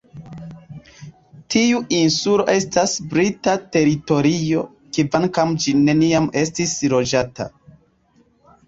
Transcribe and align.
Tiu 1.55 1.81
insulo 1.97 2.45
estas 2.55 2.95
brita 3.13 3.55
teritorio, 3.77 4.65
kvankam 4.99 5.55
ĝi 5.67 5.77
neniam 5.87 6.31
estis 6.45 6.77
loĝata. 6.97 7.51